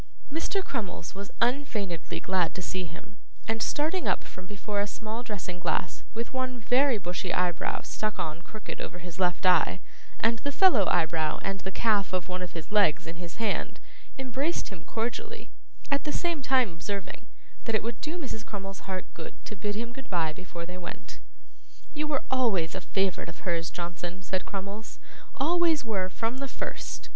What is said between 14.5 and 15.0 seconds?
him